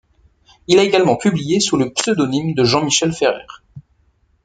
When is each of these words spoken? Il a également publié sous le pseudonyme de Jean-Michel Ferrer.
Il 0.65 0.79
a 0.79 0.83
également 0.83 1.15
publié 1.15 1.59
sous 1.59 1.77
le 1.77 1.93
pseudonyme 1.93 2.55
de 2.55 2.63
Jean-Michel 2.63 3.13
Ferrer. 3.13 3.45